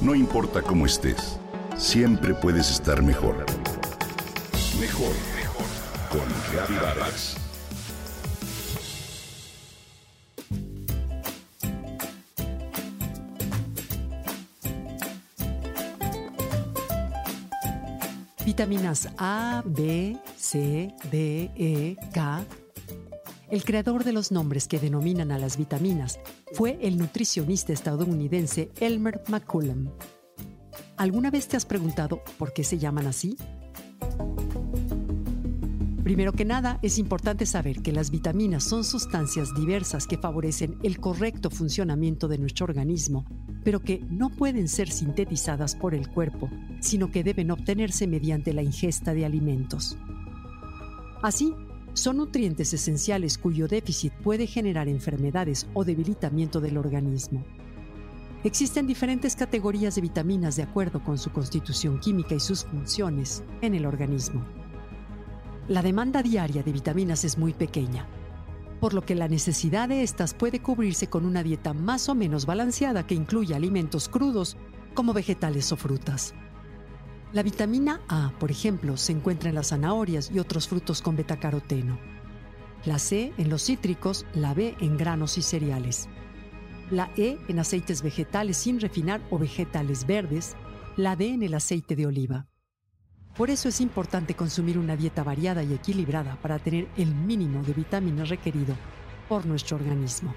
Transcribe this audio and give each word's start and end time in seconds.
No 0.00 0.14
importa 0.14 0.62
cómo 0.62 0.86
estés, 0.86 1.38
siempre 1.76 2.32
puedes 2.32 2.70
estar 2.70 3.02
mejor. 3.02 3.44
Mejor, 4.80 5.12
mejor. 5.36 5.66
Con 6.10 6.26
Reavivadas. 6.50 7.36
Vitaminas 18.46 19.08
A, 19.18 19.62
B, 19.66 20.16
C, 20.36 20.94
D, 21.10 21.50
E, 21.54 21.96
K. 22.14 22.42
El 23.50 23.64
creador 23.64 24.04
de 24.04 24.12
los 24.12 24.30
nombres 24.30 24.68
que 24.68 24.78
denominan 24.78 25.32
a 25.32 25.38
las 25.38 25.56
vitaminas 25.56 26.20
fue 26.52 26.78
el 26.82 26.96
nutricionista 26.96 27.72
estadounidense 27.72 28.70
Elmer 28.78 29.22
McCullum. 29.26 29.88
¿Alguna 30.96 31.32
vez 31.32 31.48
te 31.48 31.56
has 31.56 31.66
preguntado 31.66 32.22
por 32.38 32.52
qué 32.52 32.62
se 32.62 32.78
llaman 32.78 33.08
así? 33.08 33.36
Primero 36.04 36.32
que 36.32 36.44
nada, 36.44 36.78
es 36.82 36.98
importante 36.98 37.44
saber 37.44 37.82
que 37.82 37.90
las 37.90 38.12
vitaminas 38.12 38.62
son 38.62 38.84
sustancias 38.84 39.52
diversas 39.52 40.06
que 40.06 40.16
favorecen 40.16 40.78
el 40.84 41.00
correcto 41.00 41.50
funcionamiento 41.50 42.28
de 42.28 42.38
nuestro 42.38 42.66
organismo, 42.66 43.24
pero 43.64 43.80
que 43.80 43.98
no 44.10 44.30
pueden 44.30 44.68
ser 44.68 44.90
sintetizadas 44.90 45.74
por 45.74 45.94
el 45.94 46.08
cuerpo, 46.08 46.48
sino 46.80 47.10
que 47.10 47.24
deben 47.24 47.50
obtenerse 47.50 48.06
mediante 48.06 48.52
la 48.52 48.62
ingesta 48.62 49.12
de 49.12 49.24
alimentos. 49.24 49.96
Así, 51.22 51.52
son 51.94 52.18
nutrientes 52.18 52.72
esenciales 52.72 53.38
cuyo 53.38 53.68
déficit 53.68 54.12
puede 54.14 54.46
generar 54.46 54.88
enfermedades 54.88 55.66
o 55.74 55.84
debilitamiento 55.84 56.60
del 56.60 56.78
organismo. 56.78 57.44
Existen 58.42 58.86
diferentes 58.86 59.36
categorías 59.36 59.94
de 59.96 60.00
vitaminas 60.00 60.56
de 60.56 60.62
acuerdo 60.62 61.04
con 61.04 61.18
su 61.18 61.30
constitución 61.30 62.00
química 62.00 62.34
y 62.34 62.40
sus 62.40 62.64
funciones 62.64 63.44
en 63.60 63.74
el 63.74 63.84
organismo. 63.84 64.44
La 65.68 65.82
demanda 65.82 66.22
diaria 66.22 66.62
de 66.62 66.72
vitaminas 66.72 67.24
es 67.24 67.36
muy 67.36 67.52
pequeña, 67.52 68.06
por 68.80 68.94
lo 68.94 69.02
que 69.02 69.14
la 69.14 69.28
necesidad 69.28 69.90
de 69.90 70.02
estas 70.02 70.32
puede 70.32 70.60
cubrirse 70.60 71.08
con 71.08 71.26
una 71.26 71.42
dieta 71.42 71.74
más 71.74 72.08
o 72.08 72.14
menos 72.14 72.46
balanceada 72.46 73.06
que 73.06 73.14
incluya 73.14 73.56
alimentos 73.56 74.08
crudos 74.08 74.56
como 74.94 75.12
vegetales 75.12 75.70
o 75.70 75.76
frutas. 75.76 76.34
La 77.32 77.44
vitamina 77.44 78.00
A, 78.08 78.32
por 78.40 78.50
ejemplo, 78.50 78.96
se 78.96 79.12
encuentra 79.12 79.50
en 79.50 79.54
las 79.54 79.68
zanahorias 79.68 80.32
y 80.32 80.40
otros 80.40 80.66
frutos 80.66 81.00
con 81.00 81.14
betacaroteno. 81.14 81.96
La 82.84 82.98
C 82.98 83.32
en 83.38 83.48
los 83.48 83.62
cítricos, 83.62 84.26
la 84.34 84.52
B 84.52 84.74
en 84.80 84.96
granos 84.96 85.38
y 85.38 85.42
cereales. 85.42 86.08
La 86.90 87.08
E 87.16 87.38
en 87.46 87.60
aceites 87.60 88.02
vegetales 88.02 88.56
sin 88.56 88.80
refinar 88.80 89.20
o 89.30 89.38
vegetales 89.38 90.06
verdes. 90.06 90.56
La 90.96 91.14
D 91.14 91.28
en 91.28 91.44
el 91.44 91.54
aceite 91.54 91.94
de 91.94 92.06
oliva. 92.06 92.48
Por 93.36 93.48
eso 93.48 93.68
es 93.68 93.80
importante 93.80 94.34
consumir 94.34 94.76
una 94.76 94.96
dieta 94.96 95.22
variada 95.22 95.62
y 95.62 95.72
equilibrada 95.72 96.36
para 96.42 96.58
tener 96.58 96.88
el 96.96 97.14
mínimo 97.14 97.62
de 97.62 97.74
vitaminas 97.74 98.28
requerido 98.28 98.74
por 99.28 99.46
nuestro 99.46 99.76
organismo. 99.76 100.34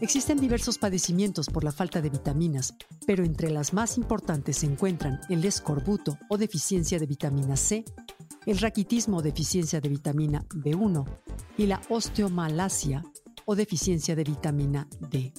Existen 0.00 0.40
diversos 0.40 0.78
padecimientos 0.78 1.48
por 1.48 1.62
la 1.62 1.72
falta 1.72 2.00
de 2.00 2.08
vitaminas, 2.08 2.74
pero 3.06 3.22
entre 3.22 3.50
las 3.50 3.74
más 3.74 3.98
importantes 3.98 4.58
se 4.58 4.66
encuentran 4.66 5.20
el 5.28 5.44
escorbuto 5.44 6.18
o 6.30 6.38
deficiencia 6.38 6.98
de 6.98 7.04
vitamina 7.04 7.54
C, 7.54 7.84
el 8.46 8.58
raquitismo 8.58 9.18
o 9.18 9.22
deficiencia 9.22 9.78
de 9.78 9.90
vitamina 9.90 10.42
B1 10.48 11.04
y 11.58 11.66
la 11.66 11.82
osteomalacia 11.90 13.04
o 13.44 13.54
deficiencia 13.54 14.16
de 14.16 14.24
vitamina 14.24 14.88
D. 15.10 15.34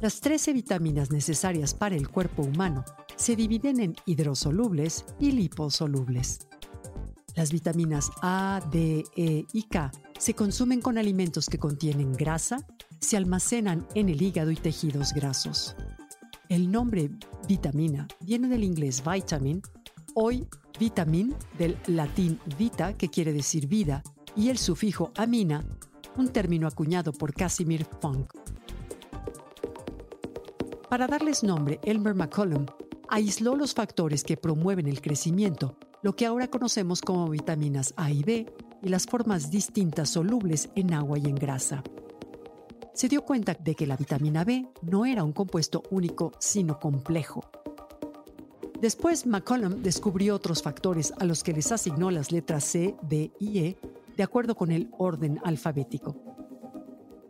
Las 0.00 0.20
13 0.20 0.52
vitaminas 0.52 1.12
necesarias 1.12 1.74
para 1.74 1.94
el 1.94 2.08
cuerpo 2.08 2.42
humano 2.42 2.84
se 3.14 3.36
dividen 3.36 3.80
en 3.80 3.94
hidrosolubles 4.04 5.04
y 5.20 5.30
liposolubles. 5.30 6.48
Las 7.36 7.52
vitaminas 7.52 8.10
A, 8.20 8.60
D, 8.72 9.04
E 9.16 9.44
y 9.52 9.62
K 9.64 9.92
se 10.18 10.34
consumen 10.34 10.80
con 10.80 10.98
alimentos 10.98 11.48
que 11.48 11.58
contienen 11.58 12.12
grasa, 12.12 12.66
se 13.00 13.16
almacenan 13.16 13.86
en 13.94 14.08
el 14.08 14.22
hígado 14.22 14.50
y 14.50 14.56
tejidos 14.56 15.12
grasos. 15.12 15.76
El 16.48 16.70
nombre 16.70 17.10
vitamina 17.48 18.06
viene 18.20 18.48
del 18.48 18.64
inglés 18.64 19.02
vitamin, 19.04 19.62
hoy 20.14 20.46
vitamin 20.78 21.34
del 21.58 21.76
latín 21.86 22.38
vita, 22.58 22.96
que 22.96 23.08
quiere 23.08 23.32
decir 23.32 23.66
vida, 23.66 24.02
y 24.36 24.50
el 24.50 24.58
sufijo 24.58 25.12
amina, 25.16 25.64
un 26.16 26.28
término 26.28 26.66
acuñado 26.66 27.12
por 27.12 27.32
Casimir 27.32 27.86
Funk. 28.00 28.32
Para 30.88 31.06
darles 31.06 31.42
nombre, 31.42 31.80
Elmer 31.82 32.14
McCollum 32.14 32.66
aisló 33.08 33.56
los 33.56 33.74
factores 33.74 34.22
que 34.22 34.36
promueven 34.36 34.86
el 34.86 35.00
crecimiento, 35.00 35.76
lo 36.02 36.14
que 36.14 36.26
ahora 36.26 36.48
conocemos 36.48 37.00
como 37.00 37.28
vitaminas 37.28 37.94
A 37.96 38.10
y 38.10 38.22
B, 38.22 38.46
y 38.82 38.88
las 38.88 39.06
formas 39.06 39.50
distintas 39.50 40.10
solubles 40.10 40.68
en 40.76 40.92
agua 40.92 41.18
y 41.18 41.24
en 41.24 41.36
grasa. 41.36 41.82
Se 42.94 43.08
dio 43.08 43.22
cuenta 43.24 43.54
de 43.54 43.74
que 43.74 43.88
la 43.88 43.96
vitamina 43.96 44.44
B 44.44 44.68
no 44.82 45.04
era 45.04 45.24
un 45.24 45.32
compuesto 45.32 45.82
único, 45.90 46.30
sino 46.38 46.78
complejo. 46.78 47.44
Después, 48.80 49.26
McCollum 49.26 49.82
descubrió 49.82 50.36
otros 50.36 50.62
factores 50.62 51.12
a 51.18 51.24
los 51.24 51.42
que 51.42 51.52
les 51.52 51.72
asignó 51.72 52.12
las 52.12 52.30
letras 52.30 52.64
C, 52.64 52.94
D 53.02 53.32
y 53.40 53.58
E 53.58 53.78
de 54.16 54.22
acuerdo 54.22 54.54
con 54.54 54.70
el 54.70 54.90
orden 54.96 55.40
alfabético. 55.42 56.16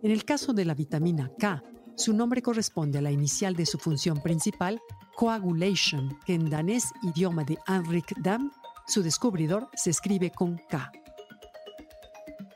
En 0.03 0.11
el 0.11 0.27
caso 0.27 0.53
de 0.53 0.67
la 0.67 0.75
vitamina 0.75 1.31
K, 1.39 1.63
su 1.97 2.13
nombre 2.13 2.43
corresponde 2.43 2.99
a 2.99 3.03
la 3.03 3.11
inicial 3.11 3.57
de 3.57 3.65
su 3.65 3.79
función 3.79 4.21
principal, 4.21 4.83
coagulation, 5.17 6.19
que 6.27 6.35
en 6.35 6.51
danés 6.51 6.91
idioma 7.03 7.43
de 7.45 7.57
Henrik 7.67 8.19
Dam, 8.19 8.51
su 8.87 9.03
descubridor, 9.03 9.71
se 9.75 9.91
escribe 9.91 10.31
con 10.31 10.61
K. 10.69 10.93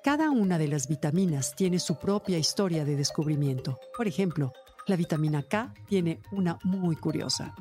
Cada 0.02 0.30
una 0.30 0.58
de 0.58 0.68
las 0.68 0.86
vitaminas 0.86 1.54
tiene 1.56 1.80
su 1.80 1.96
propia 1.96 2.38
historia 2.38 2.84
de 2.84 2.94
descubrimiento. 2.94 3.78
Por 3.96 4.06
ejemplo, 4.06 4.52
la 4.86 4.96
vitamina 4.96 5.42
K 5.42 5.74
tiene 5.88 6.20
una 6.30 6.56
muy 6.62 6.94
curiosa. 6.96 7.54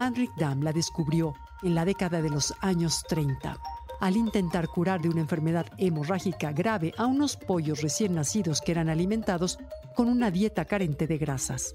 Henrik 0.00 0.30
Dam 0.38 0.62
la 0.62 0.72
descubrió 0.72 1.34
en 1.62 1.74
la 1.74 1.84
década 1.84 2.20
de 2.20 2.30
los 2.30 2.52
años 2.60 3.02
30 3.08 3.56
al 4.00 4.16
intentar 4.16 4.68
curar 4.68 5.00
de 5.00 5.08
una 5.08 5.20
enfermedad 5.20 5.66
hemorrágica 5.78 6.52
grave 6.52 6.92
a 6.98 7.06
unos 7.06 7.36
pollos 7.36 7.80
recién 7.80 8.14
nacidos 8.14 8.60
que 8.60 8.72
eran 8.72 8.88
alimentados 8.88 9.58
con 9.94 10.08
una 10.08 10.30
dieta 10.30 10.64
carente 10.66 11.06
de 11.06 11.16
grasas. 11.16 11.74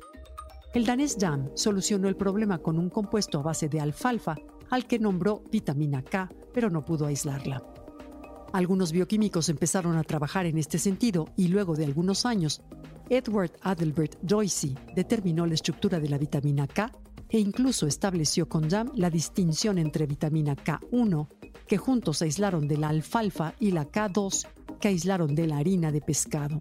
El 0.74 0.86
danés 0.86 1.18
Dam 1.18 1.50
solucionó 1.56 2.08
el 2.08 2.16
problema 2.16 2.60
con 2.60 2.78
un 2.78 2.90
compuesto 2.90 3.40
a 3.40 3.44
base 3.44 3.70
de 3.70 3.80
alfalfa 3.80 4.36
al 4.70 4.86
que 4.86 5.00
nombró 5.00 5.44
vitamina 5.52 6.04
K, 6.04 6.30
pero 6.54 6.70
no 6.70 6.86
pudo 6.86 7.08
aislarla. 7.08 7.64
Algunos 8.54 8.92
bioquímicos 8.92 9.50
empezaron 9.50 9.98
a 9.98 10.04
trabajar 10.04 10.46
en 10.46 10.58
este 10.58 10.78
sentido 10.78 11.30
y 11.38 11.48
luego 11.48 11.76
de 11.76 11.86
algunos 11.86 12.26
años, 12.26 12.62
Edward 13.10 13.52
Adelbert 13.62 14.18
Doisy 14.22 14.76
determinó 14.96 15.46
la 15.46 15.54
estructura 15.54 16.00
de 16.00 16.10
la 16.10 16.18
vitamina 16.18 16.68
K 16.68 16.92
e 17.30 17.40
incluso 17.40 17.88
estableció 17.88 18.50
con 18.50 18.68
Dam 18.68 18.92
la 18.96 19.10
distinción 19.10 19.78
entre 19.78 20.06
vitamina 20.06 20.56
K1 20.56 21.28
que 21.72 21.78
juntos 21.78 22.22
aislaron 22.22 22.68
de 22.68 22.76
la 22.76 22.90
alfalfa, 22.90 23.54
y 23.58 23.72
la 23.72 23.90
K2, 23.90 24.46
que 24.82 24.90
aislaron 24.90 25.36
de 25.36 25.48
la 25.48 25.58
harina 25.58 25.90
de 25.90 26.02
pescado. 26.02 26.60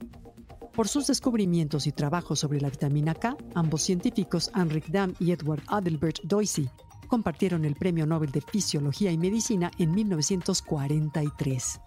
Por 0.72 0.86
sus 0.86 1.08
descubrimientos 1.08 1.88
y 1.88 1.90
trabajos 1.90 2.38
sobre 2.38 2.60
la 2.60 2.70
vitamina 2.70 3.12
K, 3.14 3.36
ambos 3.56 3.82
científicos, 3.82 4.52
Henrik 4.54 4.86
Dam 4.86 5.14
y 5.18 5.32
Edward 5.32 5.64
Adelbert 5.66 6.20
Doisy, 6.22 6.70
compartieron 7.10 7.64
el 7.64 7.74
Premio 7.74 8.06
Nobel 8.06 8.30
de 8.30 8.40
Fisiología 8.40 9.10
y 9.10 9.18
Medicina 9.18 9.72
en 9.78 9.90
1943. 9.90 11.80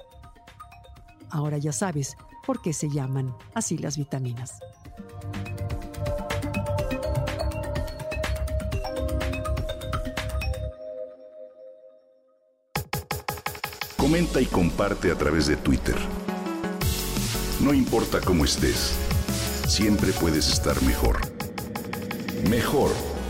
Ahora 1.30 1.58
ya 1.58 1.72
sabes 1.72 2.18
por 2.46 2.62
qué 2.62 2.74
se 2.74 2.90
llaman 2.90 3.34
así 3.56 3.78
las 3.78 3.98
vitaminas. 3.98 4.60
Comenta 13.98 14.42
y 14.42 14.46
comparte 14.46 15.10
a 15.10 15.16
través 15.16 15.48
de 15.48 15.56
Twitter. 15.56 15.96
No 17.62 17.74
importa 17.74 18.20
cómo 18.20 18.44
estés, 18.44 18.94
siempre 19.68 20.12
puedes 20.12 20.52
estar 20.52 20.76
mejor. 20.84 21.22